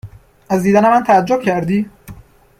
از 0.49 0.63
دیدن 0.63 0.89
من 0.91 1.03
تعجب 1.03 1.41
کردی؟ 1.41 1.85